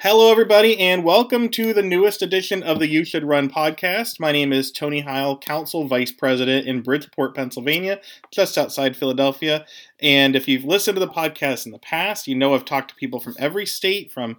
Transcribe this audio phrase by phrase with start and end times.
[0.00, 4.20] Hello, everybody, and welcome to the newest edition of the You Should Run podcast.
[4.20, 8.00] My name is Tony Heil, Council Vice President in Bridgeport, Pennsylvania,
[8.30, 9.66] just outside Philadelphia.
[9.98, 12.94] And if you've listened to the podcast in the past, you know I've talked to
[12.94, 14.36] people from every state, from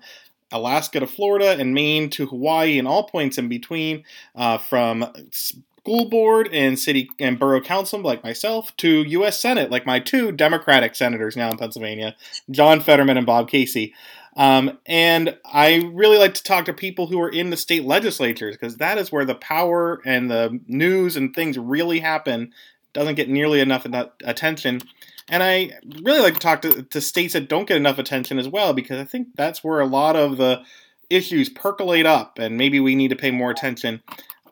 [0.50, 4.06] Alaska to Florida and Maine to Hawaii and all points in between,
[4.36, 9.40] uh, from school board and city and borough council like myself to U.S.
[9.40, 12.16] Senate like my two Democratic senators now in Pennsylvania,
[12.50, 13.94] John Fetterman and Bob Casey.
[14.36, 18.56] Um, and I really like to talk to people who are in the state legislatures
[18.56, 22.54] because that is where the power and the news and things really happen.
[22.94, 23.86] Doesn't get nearly enough
[24.24, 24.82] attention.
[25.30, 25.72] And I
[26.02, 29.00] really like to talk to, to states that don't get enough attention as well because
[29.00, 30.64] I think that's where a lot of the
[31.10, 34.02] issues percolate up and maybe we need to pay more attention.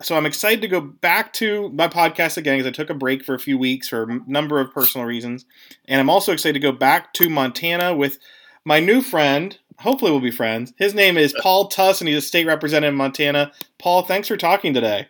[0.01, 3.23] So I'm excited to go back to my podcast again because I took a break
[3.23, 5.45] for a few weeks for a number of personal reasons.
[5.85, 8.19] And I'm also excited to go back to Montana with
[8.63, 10.73] my new friend, hopefully we'll be friends.
[10.77, 13.51] His name is Paul Tuss, and he's a state representative in Montana.
[13.79, 15.07] Paul, thanks for talking today.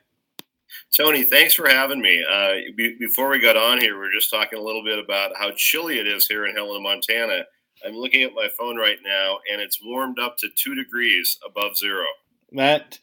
[0.96, 2.24] Tony, thanks for having me.
[2.30, 5.36] Uh, be- before we got on here, we were just talking a little bit about
[5.38, 7.44] how chilly it is here in Helena, Montana.
[7.86, 11.78] I'm looking at my phone right now, and it's warmed up to two degrees above
[11.78, 12.06] zero.
[12.54, 13.00] That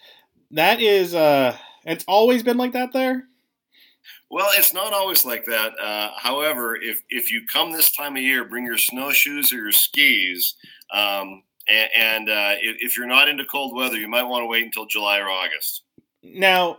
[0.50, 3.28] that is, uh, it's always been like that there.
[4.30, 5.78] Well, it's not always like that.
[5.78, 9.72] Uh, however, if if you come this time of year, bring your snowshoes or your
[9.72, 10.54] skis.
[10.92, 14.46] Um, and, and uh, if, if you're not into cold weather, you might want to
[14.46, 15.82] wait until July or August.
[16.22, 16.78] Now,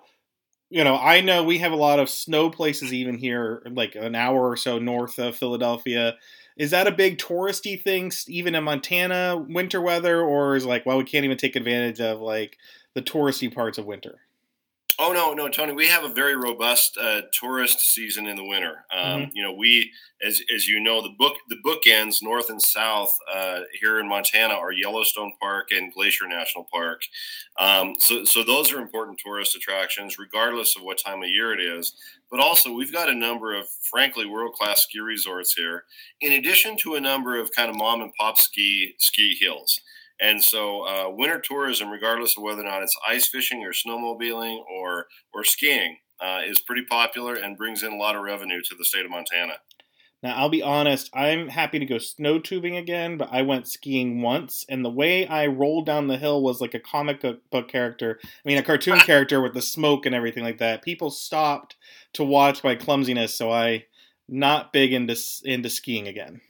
[0.70, 4.16] you know, I know we have a lot of snow places even here, like an
[4.16, 6.16] hour or so north of Philadelphia.
[6.58, 10.98] Is that a big touristy thing, even in Montana, winter weather, or is like, well,
[10.98, 12.58] we can't even take advantage of like
[12.94, 14.20] the touristy parts of winter?
[14.98, 15.74] Oh no, no, Tony.
[15.74, 18.86] We have a very robust uh, tourist season in the winter.
[18.96, 19.32] Um, mm-hmm.
[19.34, 19.92] You know, we,
[20.26, 24.54] as as you know, the book the bookends north and south uh, here in Montana
[24.54, 27.02] are Yellowstone Park and Glacier National Park.
[27.60, 31.60] Um, so so those are important tourist attractions, regardless of what time of year it
[31.60, 31.94] is.
[32.32, 35.84] But also, we've got a number of, frankly, world class ski resorts here,
[36.22, 39.82] in addition to a number of kind of mom and pop ski ski hills.
[40.22, 44.60] And so, uh, winter tourism, regardless of whether or not it's ice fishing or snowmobiling
[44.72, 48.76] or or skiing, uh, is pretty popular and brings in a lot of revenue to
[48.78, 49.56] the state of Montana.
[50.24, 54.22] Now, I'll be honest, I'm happy to go snow tubing again, but I went skiing
[54.22, 57.22] once, and the way I rolled down the hill was like a comic
[57.52, 58.20] book character.
[58.24, 60.82] I mean, a cartoon character with the smoke and everything like that.
[60.82, 61.76] People stopped
[62.14, 63.86] to watch my clumsiness, so I
[64.28, 66.42] not big into into skiing again.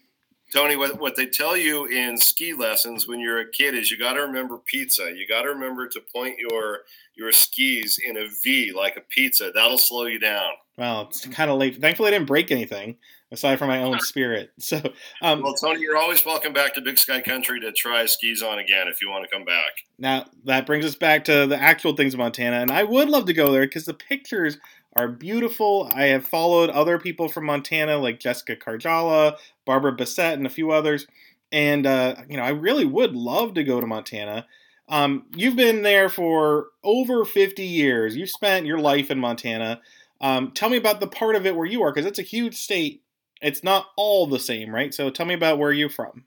[0.55, 3.97] Tony, what, what they tell you in ski lessons when you're a kid is you
[3.97, 5.11] got to remember pizza.
[5.13, 6.83] You got to remember to point your
[7.13, 9.51] your skis in a V like a pizza.
[9.53, 10.51] That'll slow you down.
[10.77, 11.81] Well, it's kind of late.
[11.81, 12.95] Thankfully, I didn't break anything
[13.31, 14.51] aside from my own spirit.
[14.59, 14.81] So,
[15.21, 18.59] um, well, Tony, you're always welcome back to Big Sky Country to try skis on
[18.59, 19.71] again if you want to come back.
[19.99, 23.25] Now that brings us back to the actual things of Montana, and I would love
[23.25, 24.57] to go there because the pictures
[24.95, 25.91] are beautiful.
[25.93, 29.35] I have followed other people from Montana like Jessica Karjala,
[29.65, 31.05] Barbara Bessette, and a few others.
[31.51, 34.45] And, uh, you know, I really would love to go to Montana.
[34.87, 38.15] Um, you've been there for over 50 years.
[38.15, 39.81] You've spent your life in Montana.
[40.21, 42.55] Um, tell me about the part of it where you are, because it's a huge
[42.55, 43.01] state.
[43.41, 44.93] It's not all the same, right?
[44.93, 46.23] So tell me about where you're from.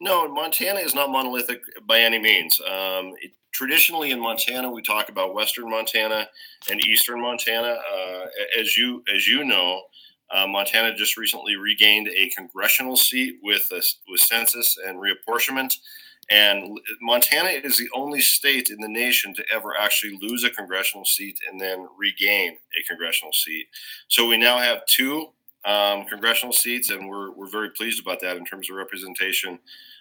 [0.00, 2.58] No, Montana is not monolithic by any means.
[2.60, 6.26] Um, it, traditionally in Montana, we talk about Western Montana
[6.70, 7.78] and Eastern Montana.
[7.92, 8.26] Uh,
[8.58, 9.82] as you as you know,
[10.30, 15.74] uh, Montana just recently regained a congressional seat with a, with census and reapportionment.
[16.30, 21.04] And Montana is the only state in the nation to ever actually lose a congressional
[21.04, 23.66] seat and then regain a congressional seat.
[24.06, 25.30] So we now have two
[25.64, 29.58] um, congressional seats, and we're, we're very pleased about that in terms of representation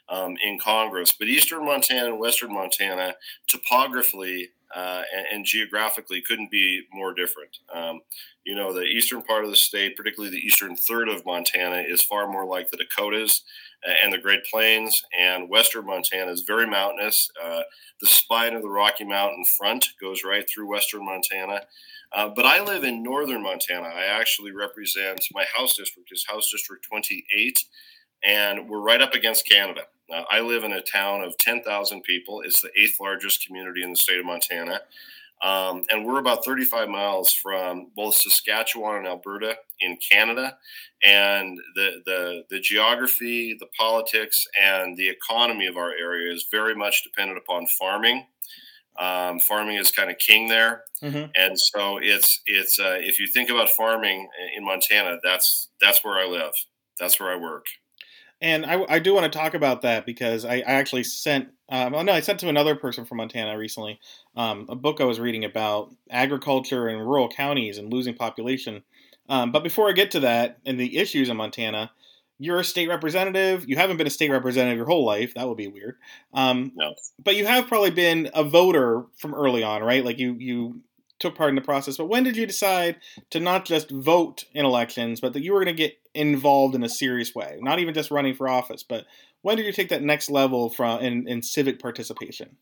[0.10, 1.14] um, in Congress.
[1.18, 3.16] But Eastern Montana and Western Montana,
[3.48, 7.58] topographically uh, and, and, geographically, couldn't be more different.
[7.74, 8.02] Um,
[8.44, 12.04] you know, the eastern part of the state, particularly the eastern third of Montana, is
[12.04, 13.42] far more like the Dakotas
[14.04, 17.30] and the Great Plains, and western Montana is very mountainous.
[17.44, 17.62] Uh,
[18.02, 21.62] the spine of the Rocky Mountain front goes right through western Montana.
[22.12, 23.88] Uh, but I live in northern Montana.
[23.88, 27.64] I actually represent my House district is House District 28,
[28.24, 29.84] and we're right up against Canada.
[30.12, 32.42] Uh, I live in a town of 10,000 people.
[32.42, 34.82] It's the eighth largest community in the state of Montana.
[35.42, 40.58] Um, and we're about 35 miles from both Saskatchewan and Alberta in Canada.
[41.04, 46.76] And the, the, the geography, the politics, and the economy of our area is very
[46.76, 48.26] much dependent upon farming.
[49.00, 51.32] Um, farming is kind of king there, mm-hmm.
[51.38, 54.28] and so it's it's uh, if you think about farming
[54.58, 56.52] in Montana, that's that's where I live,
[57.00, 57.66] that's where I work.
[58.42, 61.94] And I, I do want to talk about that because I, I actually sent Um,
[61.94, 64.00] oh no, I sent to another person from Montana recently.
[64.36, 68.84] Um, a book I was reading about agriculture in rural counties and losing population.
[69.28, 71.92] Um, but before I get to that and the issues in Montana,
[72.40, 73.66] you're a state representative.
[73.68, 75.34] You haven't been a state representative your whole life.
[75.36, 75.98] That would be weird.
[76.34, 76.96] Um, No.
[77.24, 80.04] But you have probably been a voter from early on, right?
[80.04, 80.82] Like you you
[81.20, 81.98] took part in the process.
[81.98, 82.96] But when did you decide
[83.32, 86.84] to not just vote in elections, but that you were going to get involved in
[86.84, 87.58] a serious way?
[87.62, 89.06] Not even just running for office, but
[89.42, 92.58] when did you take that next level from in, in civic participation?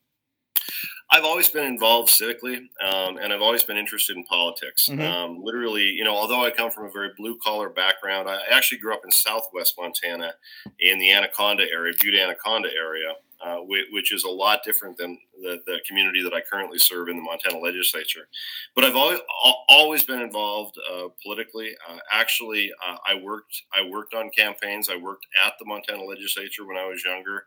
[1.10, 4.88] I've always been involved civically, um, and I've always been interested in politics.
[4.90, 5.00] Mhm.
[5.00, 8.78] Um, literally, you know, although I come from a very blue collar background, I actually
[8.78, 10.34] grew up in Southwest Montana,
[10.78, 15.18] in the Anaconda area, Butte Anaconda area, uh, which, which is a lot different than
[15.42, 18.28] the, the community that I currently serve in the Montana legislature.
[18.74, 19.20] But I've always
[19.68, 21.74] always been involved uh, politically.
[21.88, 24.88] Uh, actually, uh, I worked I worked on campaigns.
[24.88, 27.44] I worked at the Montana legislature when I was younger.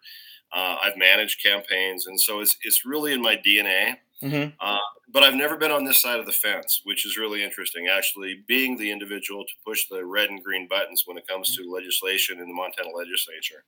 [0.53, 3.95] Uh, I've managed campaigns, and so it's it's really in my DNA.
[4.21, 4.51] Mm-hmm.
[4.59, 4.77] Uh,
[5.11, 7.87] but I've never been on this side of the fence, which is really interesting.
[7.87, 11.71] Actually, being the individual to push the red and green buttons when it comes to
[11.71, 13.63] legislation in the Montana legislature,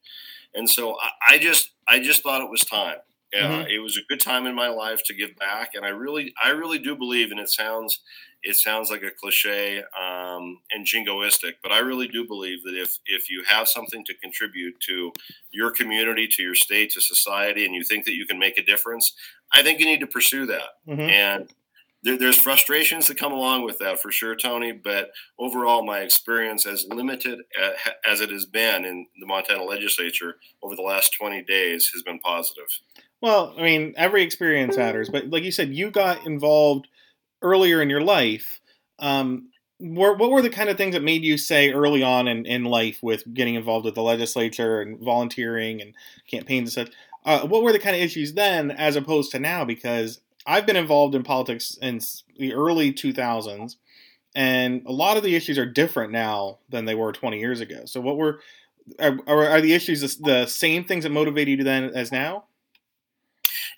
[0.54, 2.98] and so I, I just I just thought it was time.
[3.35, 6.33] Uh, It was a good time in my life to give back, and I really
[6.44, 8.00] I really do believe, and it sounds
[8.44, 12.97] it sounds like a cliche um, and jingoistic, but I really do believe that if
[13.06, 15.13] if you have something to contribute to
[15.51, 18.63] your community, to your state, to society, and you think that you can make a
[18.63, 19.13] difference,
[19.53, 20.69] I think you need to pursue that.
[20.88, 21.01] Mm-hmm.
[21.01, 21.50] And
[22.03, 24.74] there, there's frustrations that come along with that for sure, Tony.
[24.74, 27.39] But overall, my experience, as limited
[28.06, 32.19] as it has been in the Montana legislature over the last 20 days, has been
[32.19, 32.68] positive.
[33.24, 36.90] Well, I mean, every experience matters, but like you said, you got involved
[37.42, 38.60] earlier in your life.
[39.00, 39.48] Um,
[39.78, 43.00] what were the kind of things that made you say early on in, in life
[43.02, 45.94] with getting involved with the legislature and volunteering and
[46.30, 46.96] campaigns and such?
[47.24, 49.64] Uh, what were the kind of issues then as opposed to now?
[49.64, 53.78] Because I've been involved in politics since the early 2000s,
[54.36, 57.84] and a lot of the issues are different now than they were 20 years ago.
[57.86, 58.42] So, what were
[59.00, 62.44] are, are, the issues the same things that motivated you then as now?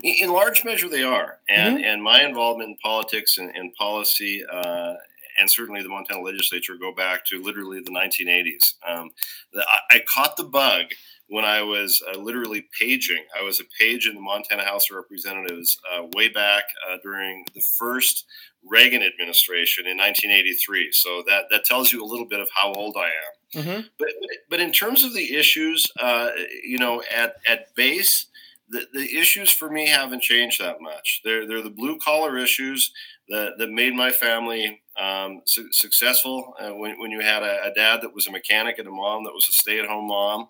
[0.03, 4.93] In large measure, they are, and and my involvement in politics and, and policy, uh,
[5.39, 8.73] and certainly the Montana legislature, go back to literally the 1980s.
[8.87, 9.11] Um,
[9.53, 10.87] the, I, I caught the bug
[11.27, 13.23] when I was uh, literally paging.
[13.39, 17.45] I was a page in the Montana House of Representatives uh, way back uh, during
[17.53, 18.25] the first
[18.63, 20.91] Reagan administration in 1983.
[20.91, 23.63] So that that tells you a little bit of how old I am.
[23.63, 23.81] Mm-hmm.
[23.97, 24.09] But
[24.49, 26.29] but in terms of the issues, uh,
[26.63, 28.27] you know, at at base
[28.69, 31.21] the, the issues for me haven't changed that much.
[31.23, 32.91] They're, they're the blue collar issues
[33.29, 36.53] that, that made my family um, su- successful.
[36.59, 39.23] Uh, when, when you had a, a, dad that was a mechanic and a mom
[39.23, 40.47] that was a stay at home mom,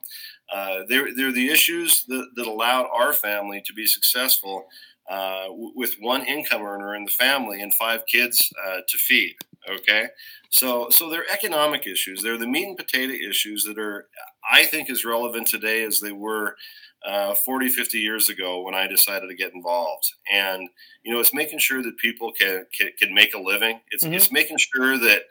[0.54, 4.66] uh, they're, they're the issues that, that allowed our family to be successful
[5.10, 9.36] uh, w- with one income earner in the family and five kids uh, to feed.
[9.70, 10.08] Okay.
[10.50, 12.22] So, so they're economic issues.
[12.22, 14.08] They're the meat and potato issues that are,
[14.50, 16.56] I think, as relevant today as they were
[17.06, 20.14] uh, 40, 50 years ago when I decided to get involved.
[20.32, 20.68] And,
[21.04, 23.82] you know, it's making sure that people can, can, can make a living.
[23.92, 24.14] It's, mm-hmm.
[24.14, 25.24] it's making sure that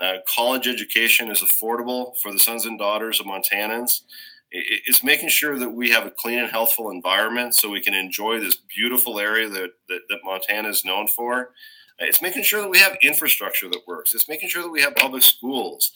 [0.00, 4.02] uh, college education is affordable for the sons and daughters of Montanans.
[4.50, 8.38] It's making sure that we have a clean and healthful environment so we can enjoy
[8.38, 11.50] this beautiful area that, that, that Montana is known for.
[11.98, 14.14] It's making sure that we have infrastructure that works.
[14.14, 15.92] It's making sure that we have public schools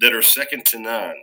[0.00, 1.16] that are second to none.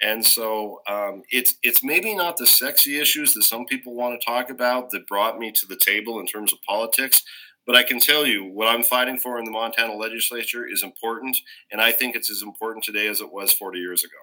[0.00, 4.24] And so um, it's it's maybe not the sexy issues that some people want to
[4.24, 7.22] talk about that brought me to the table in terms of politics,
[7.66, 11.36] but I can tell you what I'm fighting for in the Montana legislature is important,
[11.72, 14.16] and I think it's as important today as it was 40 years ago.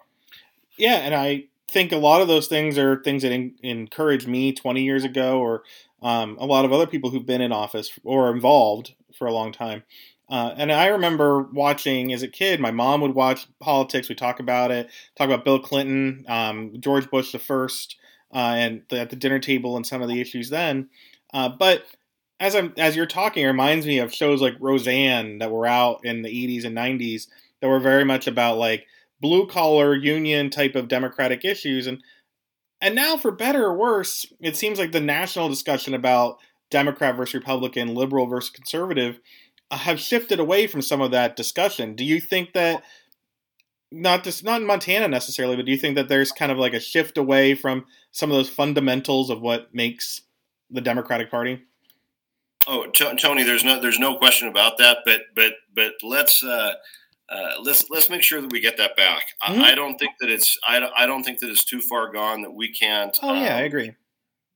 [0.77, 4.53] Yeah, and I think a lot of those things are things that in, encouraged me
[4.53, 5.63] 20 years ago, or
[6.01, 9.51] um, a lot of other people who've been in office or involved for a long
[9.51, 9.83] time.
[10.29, 12.59] Uh, and I remember watching as a kid.
[12.59, 14.09] My mom would watch politics.
[14.09, 17.95] We talk about it, talk about Bill Clinton, um, George Bush the first,
[18.33, 20.89] uh, and the, at the dinner table and some of the issues then.
[21.33, 21.83] Uh, but
[22.39, 26.01] as I'm as you're talking, it reminds me of shows like Roseanne that were out
[26.03, 27.27] in the 80s and 90s
[27.61, 28.85] that were very much about like
[29.21, 31.87] blue collar union type of democratic issues.
[31.87, 32.01] And
[32.81, 36.39] and now, for better or worse, it seems like the national discussion about
[36.69, 39.19] Democrat versus Republican, liberal versus conservative
[39.71, 41.95] have shifted away from some of that discussion.
[41.95, 42.83] Do you think that
[43.91, 46.73] not just not in Montana necessarily, but do you think that there's kind of like
[46.73, 50.21] a shift away from some of those fundamentals of what makes
[50.69, 51.63] the Democratic Party?
[52.67, 54.99] Oh, Tony, there's no there's no question about that.
[55.05, 56.73] But but but let's uh,
[57.29, 59.23] uh, let's let's make sure that we get that back.
[59.43, 59.61] Mm-hmm.
[59.61, 62.11] I, I, don't think that it's I don't, I don't think that it's too far
[62.11, 63.15] gone that we can't.
[63.21, 63.93] Oh yeah, um, I agree.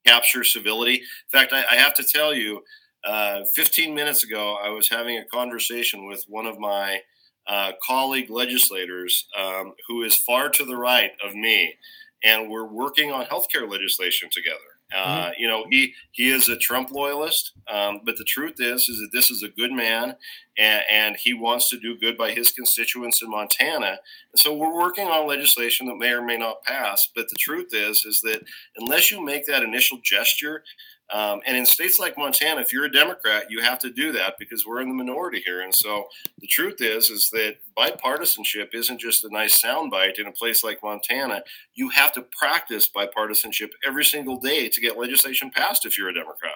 [0.05, 0.95] capture civility.
[0.95, 2.63] In fact, I, I have to tell you,
[3.03, 7.01] uh, 15 minutes ago, I was having a conversation with one of my
[7.47, 11.75] uh, colleague legislators um, who is far to the right of me,
[12.23, 14.59] and we're working on healthcare legislation together.
[14.93, 15.31] Uh, mm-hmm.
[15.37, 19.11] You know, he he is a Trump loyalist, um, but the truth is, is that
[19.13, 20.15] this is a good man,
[20.57, 23.99] and, and, he wants to do good by his constituents in Montana.
[24.31, 27.07] And so we're working on legislation that may or may not pass.
[27.15, 28.41] But the truth is, is that
[28.77, 30.63] unless you make that initial gesture,
[31.11, 34.35] um, and in states like Montana, if you're a Democrat, you have to do that
[34.37, 35.61] because we're in the minority here.
[35.61, 36.07] And so
[36.39, 40.83] the truth is, is that bipartisanship isn't just a nice soundbite in a place like
[40.83, 41.43] Montana.
[41.73, 46.13] You have to practice bipartisanship every single day to get legislation passed if you're a
[46.13, 46.53] Democrat.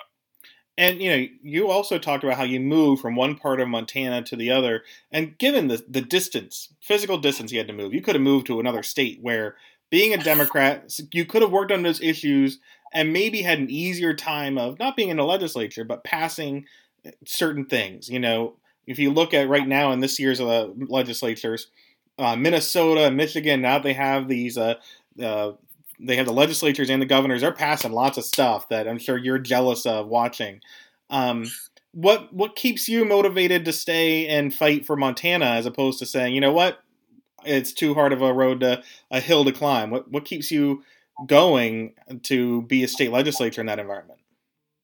[0.77, 4.23] And you know, you also talked about how you moved from one part of Montana
[4.23, 8.01] to the other, and given the the distance, physical distance you had to move, you
[8.01, 9.55] could have moved to another state where
[9.93, 12.57] being a Democrat, you could have worked on those issues
[12.95, 16.65] and maybe had an easier time of not being in the legislature, but passing
[17.27, 18.09] certain things.
[18.09, 18.55] You know,
[18.87, 21.67] if you look at right now in this year's uh, legislatures,
[22.17, 24.57] uh, Minnesota, Michigan, now they have these.
[24.57, 24.73] Uh,
[25.21, 25.51] uh,
[25.99, 27.41] they have the legislatures and the governors.
[27.41, 30.59] They're passing lots of stuff that I'm sure you're jealous of watching.
[31.11, 31.45] Um,
[31.91, 36.33] what what keeps you motivated to stay and fight for Montana as opposed to saying,
[36.33, 36.79] you know what,
[37.45, 39.89] it's too hard of a road to a hill to climb?
[39.89, 40.83] What what keeps you
[41.27, 44.19] going to be a state legislature in that environment?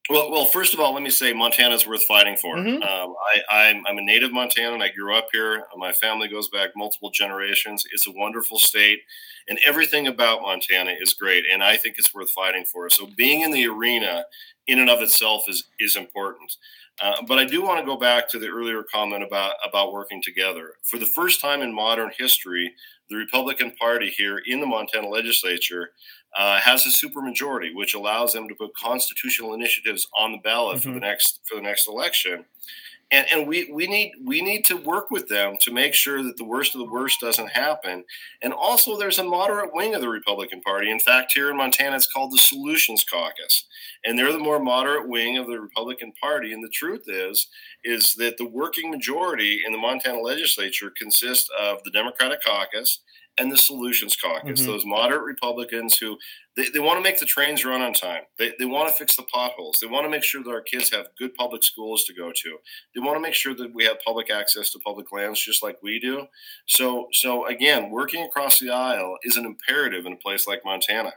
[0.10, 2.56] Well, well, first of all, let me say Montana is worth fighting for.
[2.56, 2.82] Mm-hmm.
[2.82, 3.16] Um,
[3.52, 4.82] I, am I'm a native Montanan.
[4.82, 5.66] I grew up here.
[5.78, 7.86] My family goes back multiple generations.
[7.94, 9.02] It's a wonderful state,
[9.48, 11.46] and everything about Montana is great.
[11.52, 12.90] And I think it's worth fighting for.
[12.90, 14.26] So being in the arena,
[14.66, 16.56] in and of itself, is is important.
[17.02, 20.22] Uh, but I do want to go back to the earlier comment about about working
[20.22, 20.74] together.
[20.84, 22.74] For the first time in modern history,
[23.10, 25.92] the Republican Party here in the Montana legislature
[26.38, 30.90] uh, has a supermajority, which allows them to put constitutional initiatives on the ballot mm-hmm.
[30.90, 32.46] for the next for the next election.
[33.12, 36.38] And, and we, we need we need to work with them to make sure that
[36.38, 38.04] the worst of the worst doesn't happen.
[38.44, 40.92] And also, there's a moderate wing of the Republican Party.
[40.92, 43.66] In fact, here in Montana, it's called the Solutions Caucus,
[44.06, 46.54] and they're the more moderate wing of the Republican Party.
[46.54, 47.48] And the truth is,
[47.84, 53.02] is that the working majority in the Montana legislature consists of the Democratic Caucus
[53.40, 54.72] and the Solutions Caucus, mm-hmm.
[54.72, 56.18] those moderate Republicans who
[56.56, 58.24] they, they want to make the trains run on time.
[58.38, 59.80] They, they want to fix the potholes.
[59.80, 62.58] They want to make sure that our kids have good public schools to go to.
[62.94, 65.78] They want to make sure that we have public access to public lands just like
[65.82, 66.28] we do.
[66.68, 71.14] So so again, working across the aisle is an imperative in a place like Montana.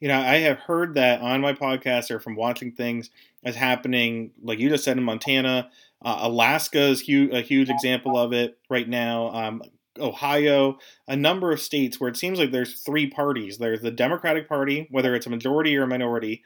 [0.00, 3.10] You know, I have heard that on my podcast or from watching things
[3.44, 5.70] as happening, like you just said in Montana.
[6.02, 9.28] Uh, Alaska is hu- a huge example of it right now.
[9.28, 9.62] Um,
[9.98, 13.58] Ohio, a number of states where it seems like there's three parties.
[13.58, 16.42] There's the Democratic Party, whether it's a majority or a minority.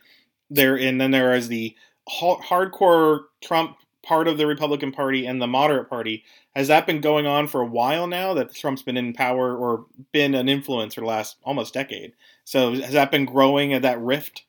[0.50, 1.74] There, and then there is the
[2.08, 6.24] hardcore Trump part of the Republican Party and the moderate party.
[6.54, 9.86] Has that been going on for a while now that Trump's been in power or
[10.12, 12.12] been an influence for the last almost decade?
[12.44, 14.44] So has that been growing at that rift?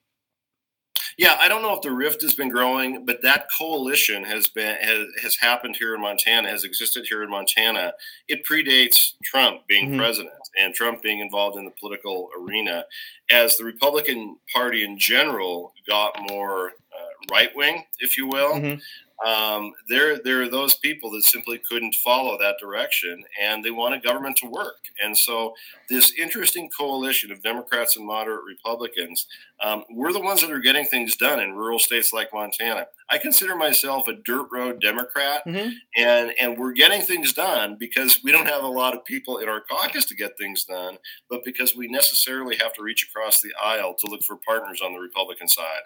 [1.17, 4.75] Yeah, I don't know if the rift has been growing, but that coalition has been
[4.81, 7.93] has, has happened here in Montana, has existed here in Montana.
[8.27, 9.99] It predates Trump being mm-hmm.
[9.99, 12.83] president and Trump being involved in the political arena.
[13.31, 18.79] As the Republican Party in general got more uh, right wing, if you will, mm-hmm
[19.24, 24.03] um, there there are those people that simply couldn't follow that direction, and they wanted
[24.03, 24.75] government to work.
[25.01, 25.53] And so,
[25.89, 29.25] this interesting coalition of Democrats and moderate Republicans,
[29.63, 32.88] um, we're the ones that are getting things done in rural states like Montana.
[33.10, 35.69] I consider myself a dirt road Democrat, mm-hmm.
[35.95, 39.48] and and we're getting things done because we don't have a lot of people in
[39.48, 40.98] our caucus to get things done,
[41.29, 44.93] but because we necessarily have to reach across the aisle to look for partners on
[44.93, 45.84] the Republican side.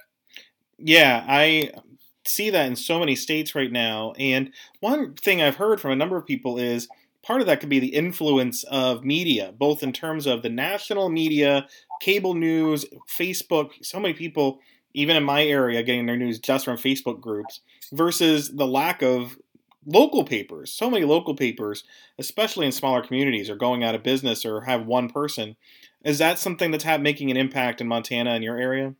[0.80, 1.72] Yeah, I
[2.30, 4.14] see that in so many states right now.
[4.20, 6.88] And one thing I've heard from a number of people is
[7.24, 11.10] part of that could be the influence of media, both in terms of the national
[11.10, 11.68] media,
[12.02, 13.72] cable news, Facebook.
[13.82, 14.60] So many people,
[14.94, 19.38] even in my area, getting their news just from Facebook groups, versus the lack of
[19.86, 20.72] local papers.
[20.72, 21.84] So many local papers,
[22.18, 25.56] especially in smaller communities, are going out of business or have one person.
[26.04, 28.96] Is that something that's making an impact in Montana in your area?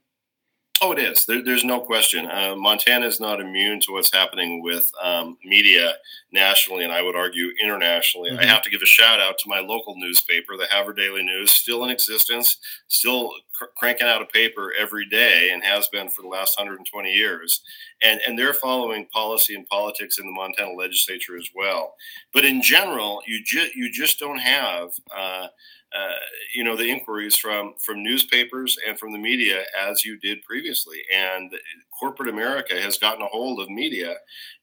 [0.82, 1.26] Oh, it is.
[1.26, 2.26] There, there's no question.
[2.26, 5.96] Uh, Montana is not immune to what's happening with um, media
[6.32, 8.32] nationally, and I would argue internationally.
[8.32, 8.40] Mm-hmm.
[8.40, 11.52] I have to give a shout out to my local newspaper, the Havre Daily News,
[11.52, 12.58] still in existence,
[12.88, 17.12] still cr- cranking out a paper every day and has been for the last 120
[17.12, 17.62] years,
[18.02, 21.94] and and they're following policy and politics in the Montana legislature as well.
[22.34, 24.92] But in general, you just you just don't have.
[25.16, 25.48] Uh,
[25.96, 26.14] uh,
[26.56, 30.98] you know the inquiries from from newspapers and from the media as you did previously.
[31.16, 31.52] And
[32.00, 34.16] corporate america has gotten a hold of media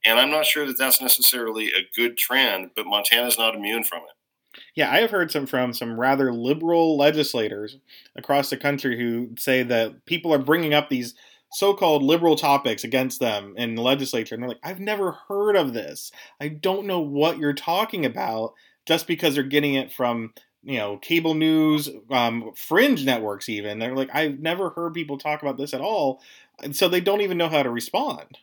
[0.05, 3.99] and i'm not sure that that's necessarily a good trend but montana's not immune from
[3.99, 4.61] it.
[4.75, 7.77] Yeah i have heard some from some rather liberal legislators
[8.17, 11.15] across the country who say that people are bringing up these
[11.53, 15.75] so-called liberal topics against them in the legislature and they're like i've never heard of
[15.75, 16.11] this.
[16.41, 18.55] I don't know what you're talking about
[18.87, 20.33] just because they're getting it from
[20.67, 25.41] you know cable news um, fringe networks even they're like i've never heard people talk
[25.41, 26.21] about this at all
[26.63, 28.39] and so they don't even know how to respond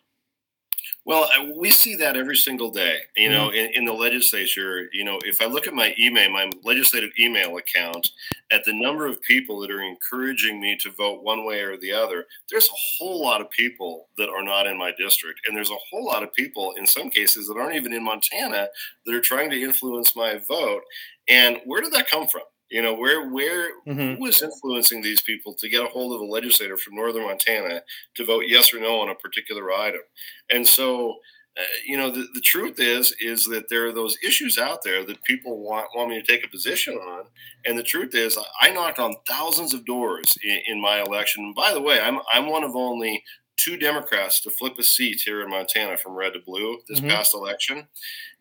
[1.05, 2.99] well, uh, we see that every single day.
[3.17, 3.55] You know, mm-hmm.
[3.55, 7.57] in, in, the legislature, you know, if I look at my email, my legislative email
[7.57, 8.09] account,
[8.51, 11.91] at the number of people that are encouraging me to vote one way or the
[11.91, 15.41] other, there's a whole lot of people that are not in my district.
[15.45, 18.69] And there's a whole lot of people, in some cases, that aren't even in Montana
[19.05, 20.83] that are trying to influence my vote.
[21.29, 22.43] And where did that come from?
[22.69, 24.15] You know, where where mm-hmm.
[24.15, 27.81] who is influencing these people to get a hold of a legislator from northern Montana
[28.15, 30.01] to vote yes or no on a particular item?
[30.49, 31.17] And so,
[31.55, 35.05] uh, you know, the, the truth is is that there are those issues out there
[35.05, 37.25] that people want want me to take a position on.
[37.63, 41.43] And the truth is, I knocked on thousands of doors in, in my election.
[41.43, 43.23] And by the way, I'm I'm one of only
[43.55, 47.09] two Democrats to flip a seat here in Montana from red to blue this mm-hmm.
[47.09, 47.87] past election.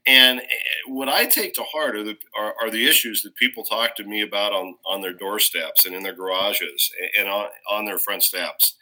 [0.07, 0.45] And eh,
[0.89, 4.05] what I take to heart are the, are, are, the issues that people talk to
[4.05, 8.23] me about on, on their doorsteps and in their garages and on, on their front
[8.23, 8.75] steps.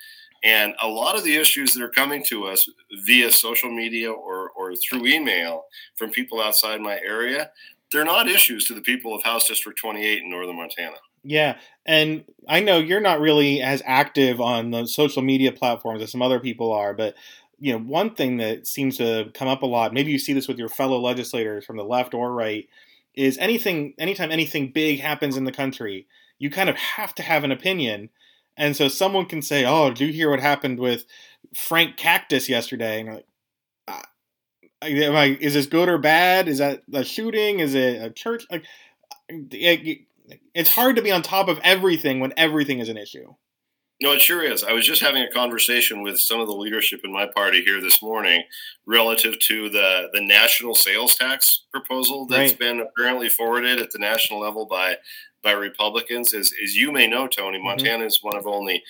[0.43, 2.67] And a lot of the issues that are coming to us
[3.05, 5.65] via social media or, or through email
[5.97, 7.51] from people outside my area,
[7.93, 10.97] they're not issues to the people of House District 28 in northern Montana.
[11.23, 16.11] Yeah, and I know you're not really as active on the social media platforms as
[16.11, 17.15] some other people are, but
[17.61, 20.49] you know, one thing that seems to come up a lot, maybe you see this
[20.49, 22.69] with your fellow legislators from the left or right,
[23.15, 26.07] is anything anytime anything big happens in the country,
[26.39, 28.09] you kind of have to have an opinion.
[28.57, 31.05] And so someone can say, "Oh, do you hear what happened with
[31.55, 33.27] Frank Cactus yesterday?" And like,
[34.83, 36.49] am I, is this good or bad?
[36.49, 37.61] Is that a shooting?
[37.61, 38.47] Is it a church?
[38.51, 38.65] Like,
[39.29, 40.07] it,
[40.55, 43.35] it's hard to be on top of everything when everything is an issue.
[44.03, 44.65] No, it sure is.
[44.65, 47.83] I was just having a conversation with some of the leadership in my party here
[47.83, 48.43] this morning
[48.87, 52.59] relative to the, the national sales tax proposal that's right.
[52.59, 54.97] been apparently forwarded at the national level by
[55.43, 56.35] by Republicans.
[56.35, 57.67] As, as you may know, Tony, mm-hmm.
[57.67, 58.83] Montana is one of only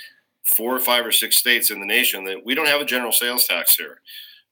[0.44, 3.12] four or five or six states in the nation that we don't have a general
[3.12, 4.00] sales tax here.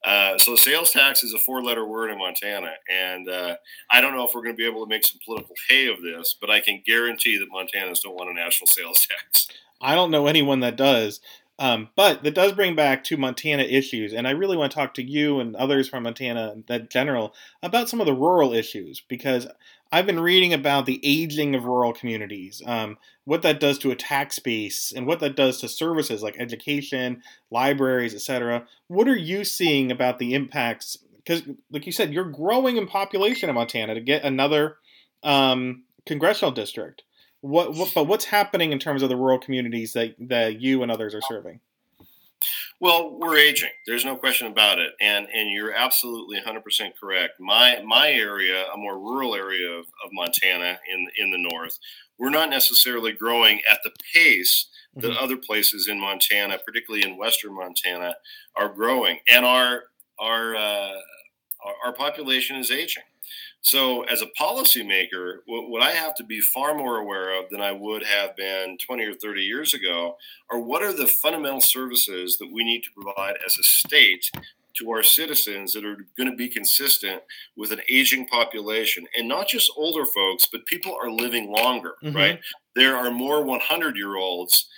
[0.05, 3.57] Uh, so sales tax is a four-letter word in Montana, and uh,
[3.90, 6.01] I don't know if we're going to be able to make some political hay of
[6.03, 9.49] this, but I can guarantee that Montanans don't want a national sales tax.
[9.81, 11.21] I don't know anyone that does.
[11.61, 14.95] Um, but that does bring back to Montana issues, and I really want to talk
[14.95, 19.49] to you and others from Montana that general about some of the rural issues because
[19.91, 23.97] I've been reading about the aging of rural communities, um, what that does to a
[23.97, 28.64] tax base, and what that does to services like education, libraries, etc.
[28.87, 30.99] What are you seeing about the impacts?
[31.17, 34.77] Because, like you said, you're growing in population in Montana to get another
[35.25, 37.03] um, congressional district.
[37.40, 40.90] What, what, but what's happening in terms of the rural communities that that you and
[40.90, 41.61] others are serving?
[42.81, 43.70] Well, we're aging.
[43.87, 47.40] There's no question about it, and and you're absolutely 100 percent correct.
[47.40, 51.79] My my area, a more rural area of, of Montana in in the north,
[52.18, 55.22] we're not necessarily growing at the pace that mm-hmm.
[55.22, 58.14] other places in Montana, particularly in western Montana,
[58.57, 59.85] are growing, and our
[60.18, 60.96] our uh,
[61.64, 63.03] our, our population is aging.
[63.68, 67.61] So, as a policymaker, what, what I have to be far more aware of than
[67.61, 70.16] I would have been 20 or 30 years ago
[70.50, 74.31] are what are the fundamental services that we need to provide as a state
[74.78, 77.20] to our citizens that are going to be consistent
[77.59, 82.16] with an aging population and not just older folks but people are living longer mm-hmm.
[82.16, 82.40] right
[82.76, 84.68] there are more 100 year olds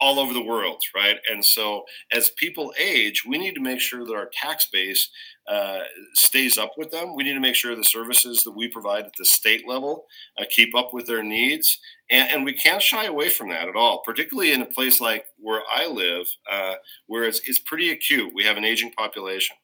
[0.00, 1.16] all over the world, right?
[1.30, 5.08] And so as people age, we need to make sure that our tax base
[5.48, 5.80] uh,
[6.14, 7.14] stays up with them.
[7.14, 10.06] We need to make sure the services that we provide at the state level
[10.40, 11.78] uh, keep up with their needs.
[12.10, 15.26] And, and, we can't shy away from that at all, particularly in a place like
[15.38, 16.74] where I live, uh,
[17.06, 18.32] where it's, it's pretty acute.
[18.34, 19.56] We have an aging population.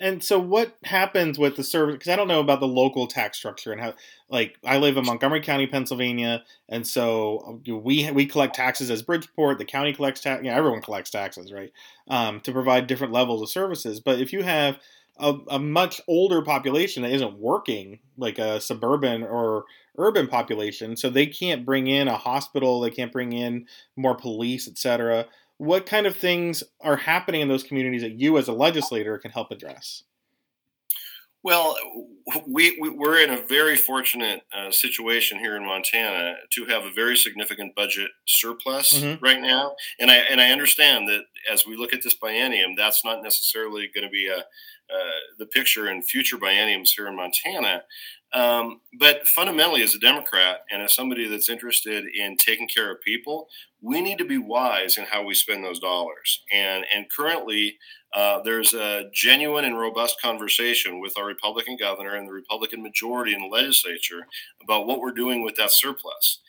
[0.00, 1.94] And so, what happens with the service?
[1.94, 3.94] Because I don't know about the local tax structure and how.
[4.30, 9.02] Like, I live in Montgomery County, Pennsylvania, and so uh, we we collect taxes as
[9.02, 9.58] Bridgeport.
[9.58, 10.44] The county collects tax.
[10.44, 11.72] Yeah, everyone collects taxes, right?
[12.06, 13.98] Um, to provide different levels of services.
[13.98, 14.78] But if you have
[15.18, 19.64] a, a much older population that isn't working, like a suburban or
[19.98, 20.96] urban population.
[20.96, 25.26] So they can't bring in a hospital, they can't bring in more police, etc.
[25.58, 29.32] What kind of things are happening in those communities that you, as a legislator, can
[29.32, 30.04] help address?
[31.44, 31.76] Well,
[32.46, 36.90] we, we are in a very fortunate uh, situation here in Montana to have a
[36.92, 39.24] very significant budget surplus mm-hmm.
[39.24, 43.04] right now, and I and I understand that as we look at this biennium, that's
[43.04, 44.44] not necessarily going to be a
[45.38, 47.82] the picture in future bienniums here in Montana.
[48.34, 53.00] Um, but fundamentally, as a Democrat and as somebody that's interested in taking care of
[53.00, 53.48] people,
[53.80, 56.42] we need to be wise in how we spend those dollars.
[56.52, 57.78] And and currently,
[58.14, 63.34] uh, there's a genuine and robust conversation with our Republican governor and the Republican majority
[63.34, 64.26] in the legislature
[64.62, 66.40] about what we're doing with that surplus.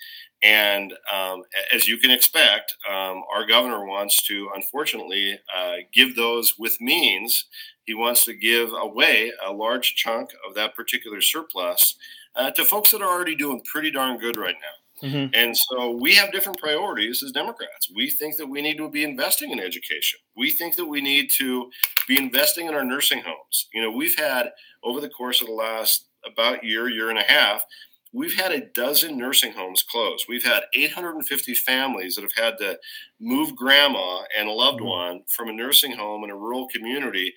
[0.42, 6.54] And um, as you can expect, um, our governor wants to, unfortunately, uh, give those
[6.58, 7.46] with means.
[7.86, 11.96] He wants to give away a large chunk of that particular surplus
[12.36, 15.08] uh, to folks that are already doing pretty darn good right now.
[15.08, 15.34] Mm-hmm.
[15.34, 17.90] And so we have different priorities as Democrats.
[17.94, 20.20] We think that we need to be investing in education.
[20.36, 21.70] We think that we need to
[22.08, 23.68] be investing in our nursing homes.
[23.74, 24.52] You know, we've had
[24.84, 27.64] over the course of the last about year, year and a half,
[28.12, 30.26] we've had a dozen nursing homes close.
[30.28, 32.80] We've had 850 families that have had to
[33.20, 34.88] move grandma and a loved mm-hmm.
[34.88, 37.34] one from a nursing home in a rural community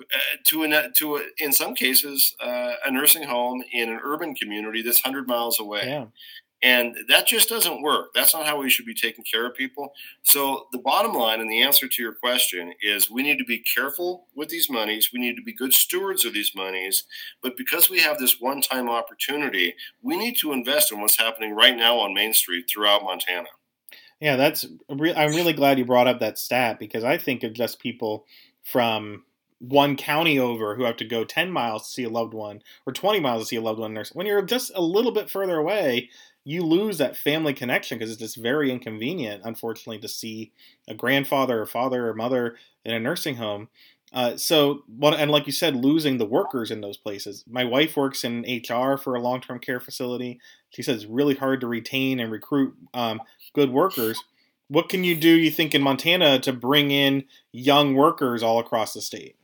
[0.00, 4.34] uh, to a, to a, in some cases uh, a nursing home in an urban
[4.34, 5.82] community that's 100 miles away.
[5.84, 6.06] Yeah.
[6.66, 8.12] And that just doesn't work.
[8.12, 9.92] That's not how we should be taking care of people.
[10.22, 13.60] So, the bottom line and the answer to your question is we need to be
[13.60, 15.10] careful with these monies.
[15.12, 17.04] We need to be good stewards of these monies.
[17.40, 21.54] But because we have this one time opportunity, we need to invest in what's happening
[21.54, 23.46] right now on Main Street throughout Montana.
[24.18, 24.66] Yeah, that's.
[24.88, 28.26] I'm really glad you brought up that stat because I think of just people
[28.64, 29.22] from
[29.60, 32.92] one county over who have to go 10 miles to see a loved one or
[32.92, 33.96] 20 miles to see a loved one.
[34.14, 36.10] When you're just a little bit further away,
[36.46, 40.52] you lose that family connection because it's just very inconvenient, unfortunately, to see
[40.86, 43.68] a grandfather or father or mother in a nursing home.
[44.12, 47.42] Uh, so, and like you said, losing the workers in those places.
[47.50, 50.38] My wife works in HR for a long-term care facility.
[50.70, 53.20] She says it's really hard to retain and recruit um,
[53.52, 54.22] good workers.
[54.68, 58.94] What can you do, you think, in Montana to bring in young workers all across
[58.94, 59.34] the state?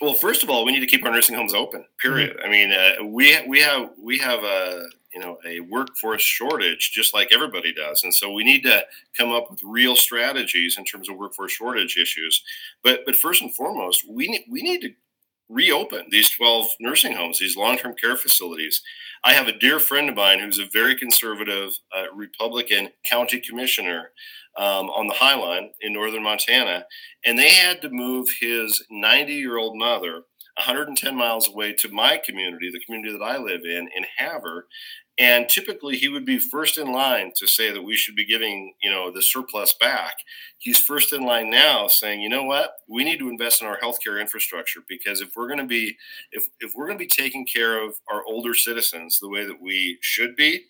[0.00, 1.84] Well, first of all, we need to keep our nursing homes open.
[2.00, 2.38] Period.
[2.38, 2.46] Mm-hmm.
[2.46, 7.14] I mean, uh, we we have we have a you know a workforce shortage just
[7.14, 8.02] like everybody does.
[8.04, 8.84] And so we need to
[9.16, 12.42] come up with real strategies in terms of workforce shortage issues.
[12.82, 14.90] But but first and foremost we need we need to
[15.48, 18.80] reopen these 12 nursing homes these long-term care facilities.
[19.24, 24.12] I have a dear friend of mine who's a very conservative uh, republican county commissioner
[24.56, 26.84] um, on the Hi-Line in northern Montana,
[27.24, 30.22] and they had to move his 90 year old mother
[30.56, 34.66] 110 miles away to my community, the community that I live in, in Havre.
[35.18, 38.74] And typically he would be first in line to say that we should be giving,
[38.82, 40.14] you know, the surplus back.
[40.58, 43.78] He's first in line now saying, you know what, we need to invest in our
[43.78, 45.96] healthcare infrastructure because if we're going to be
[46.32, 49.60] if, if we're going to be taking care of our older citizens the way that
[49.60, 50.64] we should be,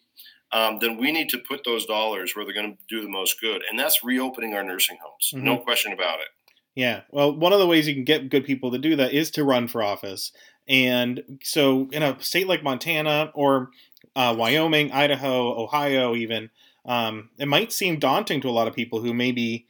[0.53, 3.41] um, then we need to put those dollars where they're going to do the most
[3.41, 3.63] good.
[3.71, 5.31] And that's reopening our nursing homes.
[5.35, 5.45] Mm-hmm.
[5.45, 6.27] No question about it.
[6.75, 7.03] Yeah.
[7.11, 9.45] Well, one of the ways you can get good people to do that is to
[9.45, 10.33] run for office.
[10.69, 13.71] And so, in a state like Montana or
[14.17, 16.51] uh, Wyoming, Idaho, Ohio, even,
[16.87, 19.67] um, it might seem daunting to a lot of people who may be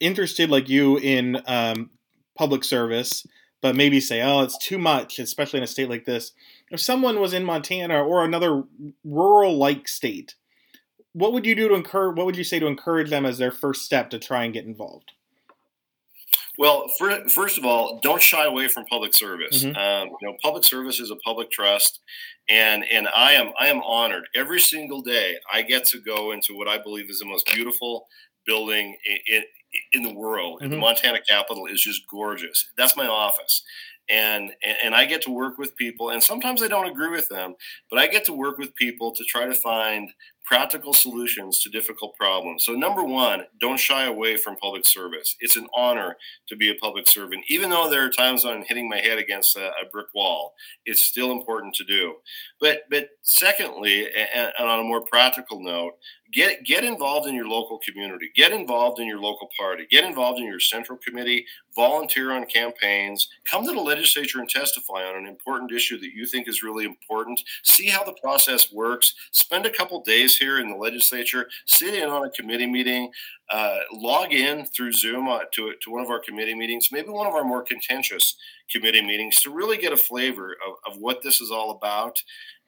[0.00, 1.90] interested, like you, in um,
[2.36, 3.26] public service,
[3.60, 6.32] but maybe say, oh, it's too much, especially in a state like this.
[6.70, 8.64] If someone was in Montana or another
[9.04, 10.34] rural like state,
[11.12, 13.52] what would you do to encourage, what would you say to encourage them as their
[13.52, 15.12] first step to try and get involved?
[16.58, 19.64] Well, for, first of all, don't shy away from public service.
[19.64, 19.76] Mm-hmm.
[19.76, 22.00] Um, you know, public service is a public trust,
[22.48, 25.36] and and I am I am honored every single day.
[25.52, 28.06] I get to go into what I believe is the most beautiful
[28.44, 29.44] building in, in,
[29.94, 30.60] in the world.
[30.60, 30.72] Mm-hmm.
[30.72, 32.70] The Montana Capitol is just gorgeous.
[32.76, 33.62] That's my office,
[34.10, 34.50] and
[34.84, 37.54] and I get to work with people, and sometimes I don't agree with them,
[37.88, 40.10] but I get to work with people to try to find
[40.44, 42.64] practical solutions to difficult problems.
[42.64, 45.36] So, number one, don't shy away from public service.
[45.40, 46.16] It's an honor
[46.48, 47.44] to be a public servant.
[47.48, 50.54] Even though there are times when I'm hitting my head against a, a brick wall,
[50.84, 52.16] it's still important to do.
[52.60, 55.94] But, but secondly, and, and on a more practical note,
[56.32, 60.40] get get involved in your local community get involved in your local party get involved
[60.40, 61.44] in your central committee
[61.76, 66.26] volunteer on campaigns come to the legislature and testify on an important issue that you
[66.26, 70.68] think is really important see how the process works spend a couple days here in
[70.68, 73.10] the legislature, sit in on a committee meeting,
[73.50, 77.26] uh, log in through Zoom uh, to, to one of our committee meetings, maybe one
[77.26, 78.36] of our more contentious
[78.70, 82.18] committee meetings, to really get a flavor of, of what this is all about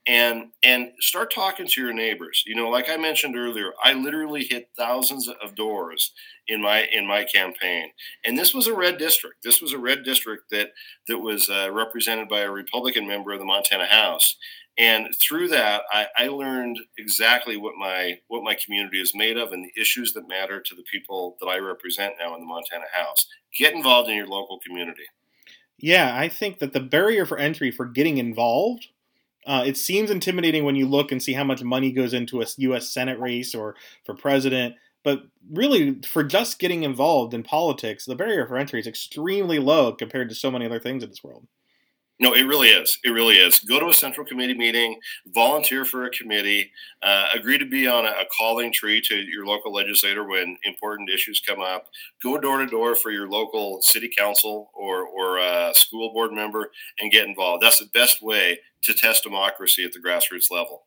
[0.07, 2.43] and and start talking to your neighbors.
[2.47, 6.13] You know like i mentioned earlier i literally hit thousands of doors
[6.47, 7.89] in my in my campaign.
[8.25, 9.37] And this was a red district.
[9.43, 10.73] This was a red district that
[11.09, 14.37] that was uh, represented by a republican member of the montana house
[14.77, 19.53] and through that I, I learned exactly what my what my community is made of
[19.53, 22.87] and the issues that matter to the people that i represent now in the montana
[22.93, 25.05] house get involved in your local community
[25.79, 28.89] yeah i think that the barrier for entry for getting involved
[29.47, 32.47] uh, it seems intimidating when you look and see how much money goes into a
[32.59, 32.89] U.S.
[32.89, 34.75] Senate race or for president.
[35.03, 39.93] But really, for just getting involved in politics, the barrier for entry is extremely low
[39.93, 41.47] compared to so many other things in this world.
[42.21, 42.97] No, it really is.
[43.03, 43.59] It really is.
[43.59, 45.01] Go to a central committee meeting,
[45.35, 46.71] volunteer for a committee,
[47.03, 51.11] uh, agree to be on a, a, calling tree to your local legislator when important
[51.11, 51.87] issues come up.
[52.23, 56.71] Go door to door for your local city council or or uh, school board member
[57.01, 57.65] and get involved.
[57.65, 60.85] That's the best way to test democracy at the grassroots level.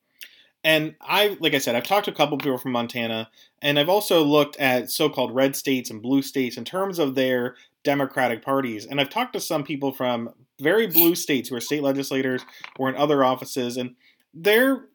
[0.64, 3.30] And I, like I said, I've talked to a couple of people from Montana,
[3.62, 7.56] and I've also looked at so-called red states and blue states in terms of their
[7.84, 8.86] Democratic parties.
[8.86, 12.44] And I've talked to some people from very blue states who are state legislators
[12.78, 13.96] or in other offices, and
[14.34, 14.86] they're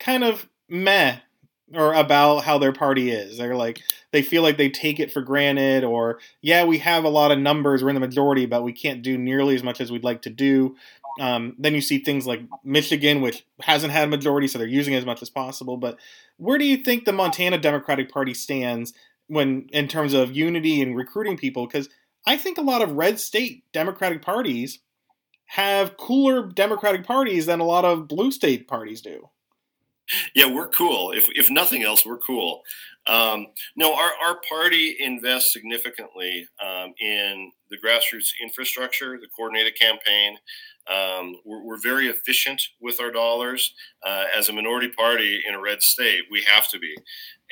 [0.00, 1.18] kind of meh
[1.74, 3.38] or about how their party is.
[3.38, 3.80] They're like
[4.10, 7.38] they feel like they take it for granted, or yeah, we have a lot of
[7.38, 10.22] numbers, we're in the majority, but we can't do nearly as much as we'd like
[10.22, 10.76] to do.
[11.20, 14.94] Um, then you see things like Michigan, which hasn't had a majority, so they're using
[14.94, 15.76] as much as possible.
[15.76, 15.98] But
[16.36, 18.92] where do you think the Montana Democratic Party stands
[19.28, 21.66] when in terms of unity and recruiting people?
[21.66, 21.88] Because
[22.26, 24.78] I think a lot of red state Democratic parties
[25.52, 29.28] have cooler Democratic parties than a lot of blue state parties do.
[30.34, 31.12] Yeah, we're cool.
[31.12, 32.62] If, if nothing else, we're cool.
[33.06, 40.36] Um, no, our, our party invests significantly um, in the grassroots infrastructure, the coordinated campaign,
[40.88, 43.74] um, we're, we're, very efficient with our dollars.
[44.04, 46.94] Uh, as a minority party in a red state, we have to be.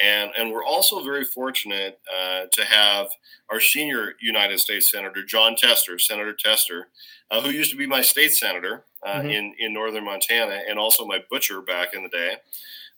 [0.02, 3.06] And, and we're also very fortunate uh, to have
[3.50, 6.88] our senior United States Senator, Jon Tester, Senator Tester,
[7.30, 9.30] uh, who used to be my state senator uh, mm-hmm.
[9.30, 12.36] in, in northern Montana and also my butcher back in the day.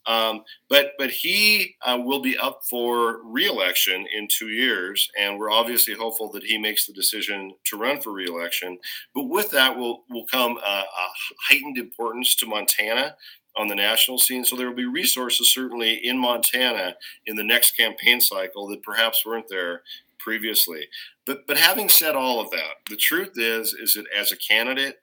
[0.07, 5.51] Um, but but he uh, will be up for reelection in two years, and we're
[5.51, 8.79] obviously hopeful that he makes the decision to run for reelection.
[9.15, 11.09] But with that will will come a, a
[11.49, 13.17] heightened importance to Montana
[13.57, 14.45] on the national scene.
[14.45, 19.25] So there will be resources certainly in Montana in the next campaign cycle that perhaps
[19.25, 19.83] weren't there
[20.19, 20.89] previously.
[21.27, 24.97] But but having said all of that, the truth is is that as a candidate,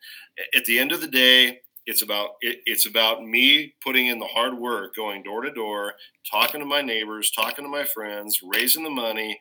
[0.55, 4.27] at the end of the day, it's about it, it's about me putting in the
[4.27, 5.93] hard work, going door to door,
[6.29, 9.39] talking to my neighbors, talking to my friends, raising the money,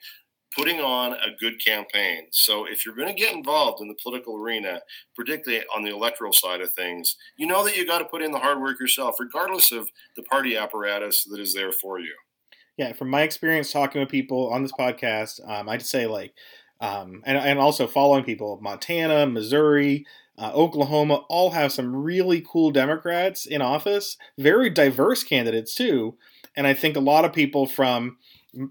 [0.56, 2.26] putting on a good campaign.
[2.30, 4.80] So if you're going to get involved in the political arena,
[5.14, 8.32] particularly on the electoral side of things, you know that you got to put in
[8.32, 12.14] the hard work yourself, regardless of the party apparatus that is there for you.
[12.76, 16.32] Yeah, from my experience talking with people on this podcast, um, I'd say like,
[16.80, 20.06] um, and, and also following people, Montana, Missouri,
[20.38, 26.16] uh, Oklahoma all have some really cool Democrats in office, very diverse candidates too.
[26.56, 28.18] And I think a lot of people from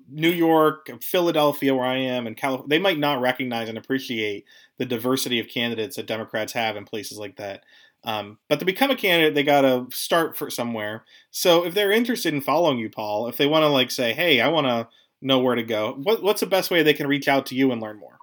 [0.09, 4.45] New York, Philadelphia, where I am, and California, they might not recognize and appreciate
[4.77, 7.63] the diversity of candidates that Democrats have in places like that.
[8.03, 11.03] Um, but to become a candidate, they got to start for somewhere.
[11.31, 14.39] So if they're interested in following you, Paul, if they want to like say, "Hey,
[14.39, 14.87] I want to
[15.21, 17.71] know where to go," what, what's the best way they can reach out to you
[17.71, 18.17] and learn more?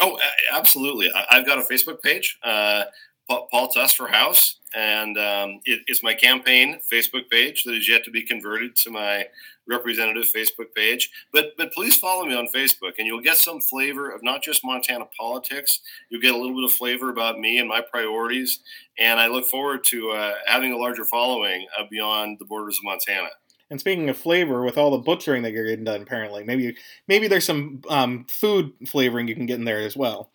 [0.00, 0.18] Oh,
[0.52, 1.10] absolutely.
[1.30, 2.84] I've got a Facebook page, uh,
[3.28, 8.04] Paul Tuss for House, and um, it, it's my campaign Facebook page that is yet
[8.04, 9.26] to be converted to my
[9.66, 11.10] representative Facebook page.
[11.32, 14.64] But but please follow me on Facebook, and you'll get some flavor of not just
[14.64, 15.80] Montana politics.
[16.10, 18.60] You'll get a little bit of flavor about me and my priorities,
[18.98, 22.84] and I look forward to uh, having a larger following uh, beyond the borders of
[22.84, 23.28] Montana.
[23.70, 26.76] And speaking of flavor, with all the butchering that you're getting done, apparently, maybe
[27.06, 30.30] maybe there's some um, food flavoring you can get in there as well.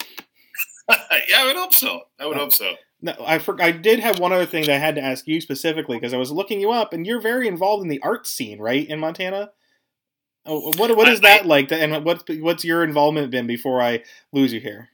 [0.89, 2.01] yeah, I would hope so.
[2.19, 2.73] I would uh, hope so.
[3.01, 5.41] No, I for, I did have one other thing that I had to ask you
[5.41, 8.59] specifically because I was looking you up, and you're very involved in the art scene,
[8.59, 9.51] right, in Montana.
[10.45, 11.71] Oh, what what is I, that I, like?
[11.71, 14.89] And what's what's your involvement been before I lose you here?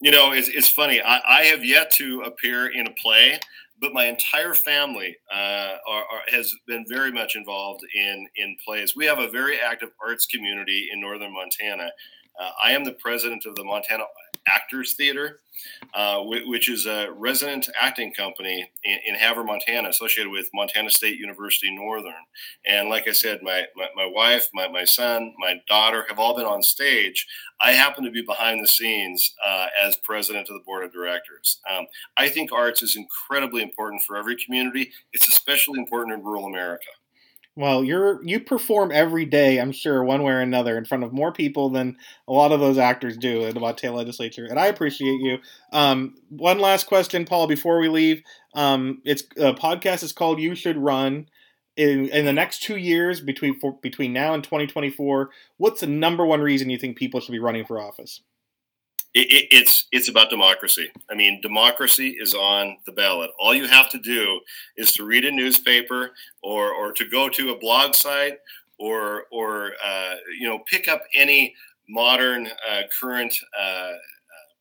[0.00, 1.00] You know, it's, it's funny.
[1.00, 3.38] I, I have yet to appear in a play,
[3.82, 8.94] but my entire family uh, are, are, has been very much involved in in plays.
[8.96, 11.90] We have a very active arts community in northern Montana.
[12.40, 14.04] Uh, I am the president of the Montana
[14.48, 15.38] Actors Theater,
[15.94, 21.18] uh, which is a resident acting company in, in Havre, Montana, associated with Montana State
[21.18, 22.14] University Northern.
[22.66, 26.36] And like I said, my, my, my wife, my, my son, my daughter have all
[26.36, 27.26] been on stage.
[27.60, 31.60] I happen to be behind the scenes uh, as president of the board of directors.
[31.70, 34.90] Um, I think arts is incredibly important for every community.
[35.12, 36.86] It's especially important in rural America.
[37.54, 41.12] Well, you're you perform every day, I'm sure, one way or another, in front of
[41.12, 44.66] more people than a lot of those actors do in the Montana legislature, and I
[44.66, 45.36] appreciate you.
[45.70, 48.22] Um, one last question, Paul, before we leave.
[48.54, 51.26] Um, it's a podcast is called "You Should Run."
[51.74, 56.24] In, in the next two years, between for, between now and 2024, what's the number
[56.26, 58.20] one reason you think people should be running for office?
[59.14, 60.90] It, it, it's it's about democracy.
[61.10, 63.30] I mean, democracy is on the ballot.
[63.38, 64.40] All you have to do
[64.76, 68.38] is to read a newspaper or or to go to a blog site
[68.78, 71.54] or or uh, you know pick up any
[71.88, 73.92] modern uh, current uh,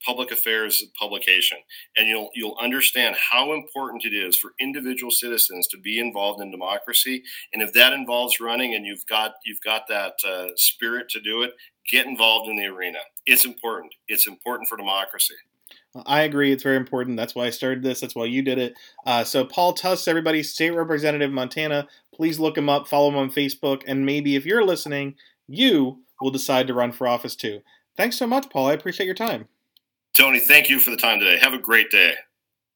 [0.05, 1.57] public affairs publication,
[1.97, 6.51] and you'll you'll understand how important it is for individual citizens to be involved in
[6.51, 7.23] democracy.
[7.53, 11.41] And if that involves running, and you've got you've got that uh, spirit to do
[11.43, 11.51] it,
[11.89, 12.99] get involved in the arena.
[13.25, 13.93] It's important.
[14.07, 15.35] It's important for democracy.
[16.05, 16.53] I agree.
[16.53, 17.17] It's very important.
[17.17, 17.99] That's why I started this.
[17.99, 18.75] That's why you did it.
[19.05, 23.29] Uh, so, Paul Tuss, everybody, state representative Montana, please look him up, follow him on
[23.29, 25.15] Facebook, and maybe if you're listening,
[25.47, 27.61] you will decide to run for office too.
[27.97, 28.67] Thanks so much, Paul.
[28.67, 29.47] I appreciate your time.
[30.13, 31.37] Tony, thank you for the time today.
[31.39, 32.15] Have a great day.